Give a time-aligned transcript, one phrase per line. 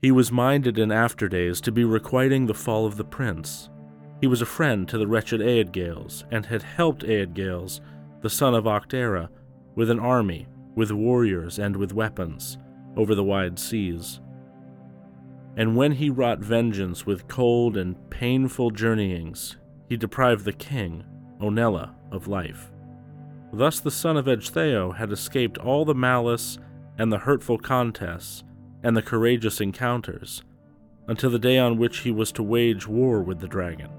[0.00, 3.68] He was minded in after days to be requiting the fall of the prince.
[4.20, 7.80] He was a friend to the wretched Eadgils, and had helped Eadgils,
[8.20, 9.28] the son of Ohthere,
[9.74, 12.58] with an army, with warriors, and with weapons,
[12.96, 14.20] over the wide seas.
[15.56, 19.56] And when he wrought vengeance with cold and painful journeyings,
[19.88, 21.04] he deprived the king,
[21.40, 22.70] Onela, of life.
[23.52, 26.58] Thus the son of Ecgtheow had escaped all the malice
[26.98, 28.44] and the hurtful contests
[28.82, 30.42] and the courageous encounters,
[31.06, 33.90] until the day on which he was to wage war with the dragon.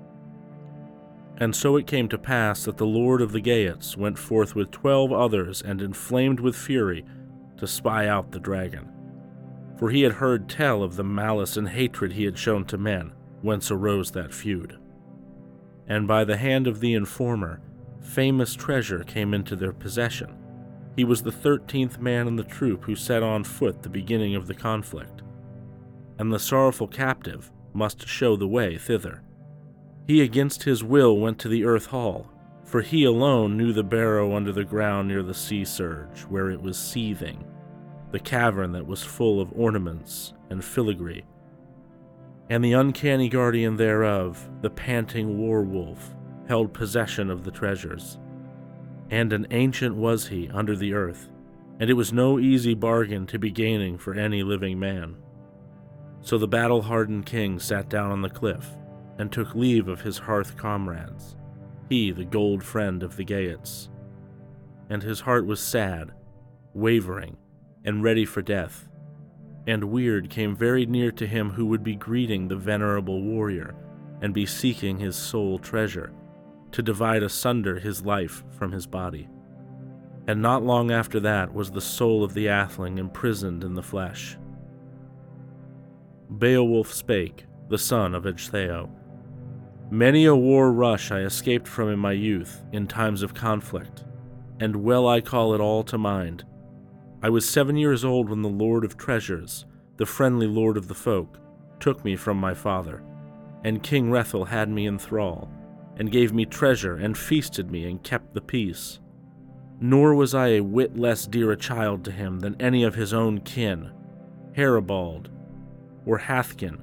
[1.37, 4.71] And so it came to pass that the lord of the Geats went forth with
[4.71, 7.05] twelve others and inflamed with fury
[7.57, 8.91] to spy out the dragon.
[9.77, 13.13] For he had heard tell of the malice and hatred he had shown to men,
[13.41, 14.77] whence arose that feud.
[15.87, 17.61] And by the hand of the informer,
[18.01, 20.35] famous treasure came into their possession.
[20.99, 24.47] He was the thirteenth man in the troop who set on foot the beginning of
[24.47, 25.21] the conflict.
[26.17, 29.23] And the sorrowful captive must show the way thither.
[30.07, 32.29] He against his will went to the earth hall,
[32.65, 36.61] for he alone knew the barrow under the ground near the sea surge, where it
[36.61, 37.45] was seething,
[38.11, 41.23] the cavern that was full of ornaments and filigree,
[42.49, 46.13] and the uncanny guardian thereof, the panting war wolf,
[46.49, 48.19] held possession of the treasures.
[49.09, 51.29] And an ancient was he under the earth,
[51.79, 55.15] and it was no easy bargain to be gaining for any living man.
[56.21, 58.77] So the battle hardened king sat down on the cliff
[59.17, 61.35] and took leave of his hearth comrades,
[61.89, 63.89] he the gold friend of the Geats.
[64.89, 66.11] And his heart was sad,
[66.73, 67.37] wavering,
[67.85, 68.89] and ready for death.
[69.67, 73.75] And Weird came very near to him who would be greeting the venerable warrior,
[74.21, 76.11] and be seeking his soul treasure,
[76.71, 79.27] to divide asunder his life from his body.
[80.27, 84.37] And not long after that was the soul of the Atheling imprisoned in the flesh.
[86.37, 88.89] Beowulf spake, the son of Ecgtheow,
[89.91, 94.03] Many a war rush I escaped from in my youth, in times of conflict,
[94.59, 96.45] and well I call it all to mind.
[97.23, 99.65] I was seven years old when the Lord of Treasures,
[99.97, 101.39] the friendly Lord of the folk,
[101.79, 103.01] took me from my father,
[103.63, 105.51] and King Hrethel had me in thrall,
[105.99, 108.99] and gave me treasure, and feasted me, and kept the peace.
[109.79, 113.13] Nor was I a whit less dear a child to him than any of his
[113.13, 113.91] own kin,
[114.55, 115.29] Herebeald,
[116.05, 116.79] or Haethcyn,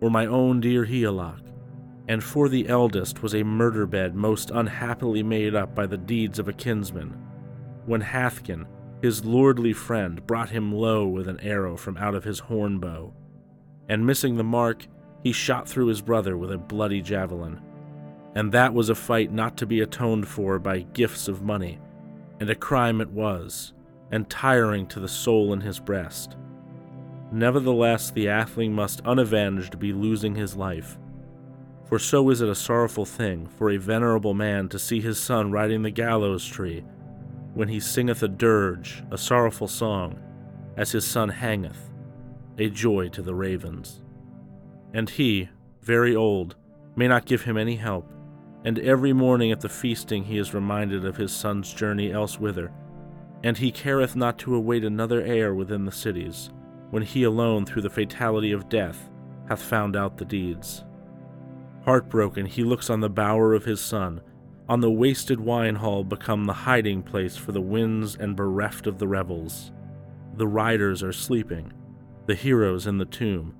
[0.00, 1.48] or my own dear Hygelac
[2.08, 6.38] and for the eldest was a murder bed most unhappily made up by the deeds
[6.38, 7.10] of a kinsman,
[7.84, 8.66] when Haethcyn,
[9.02, 13.12] his lordly friend, brought him low with an arrow from out of his horn bow,
[13.90, 14.86] and missing the mark,
[15.22, 17.60] he shot through his brother with a bloody javelin.
[18.38, 21.78] And that was a fight not to be atoned for by gifts of money,
[22.40, 23.74] and a crime it was,
[24.10, 26.38] and tiring to the soul in his breast.
[27.30, 30.98] Nevertheless, the atheling must unavenged be losing his life
[31.88, 35.50] for so is it a sorrowful thing for a venerable man to see his son
[35.50, 36.84] riding the gallows tree,
[37.54, 40.20] when he singeth a dirge, a sorrowful song,
[40.76, 41.90] as his son hangeth,
[42.58, 44.02] a joy to the ravens.
[44.92, 45.48] And he,
[45.80, 46.56] very old,
[46.94, 48.12] may not give him any help,
[48.64, 52.70] and every morning at the feasting he is reminded of his son's journey elsewhither,
[53.44, 56.50] and he careth not to await another heir within the cities,
[56.90, 59.10] when he alone through the fatality of death
[59.48, 60.84] hath found out the deeds.
[61.84, 64.20] Heartbroken, he looks on the bower of his son,
[64.68, 68.98] on the wasted wine hall become the hiding place for the winds and bereft of
[68.98, 69.72] the revels.
[70.34, 71.72] The riders are sleeping,
[72.26, 73.56] the heroes in the tomb,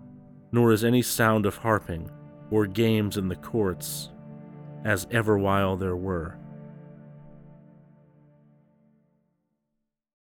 [0.53, 2.10] nor is any sound of harping
[2.50, 4.10] or games in the courts,
[4.88, 6.38] as ever while there were.